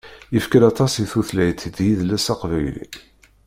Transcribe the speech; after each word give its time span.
Yefka-d 0.33 0.63
aṭas 0.71 0.93
i 1.03 1.05
tutlayt 1.11 1.61
d 1.75 1.77
yidles 1.85 2.25
aqbayli. 2.33 2.87